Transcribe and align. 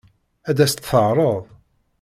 Ad 0.49 0.57
as-tt-teɛṛeḍ? 0.63 1.43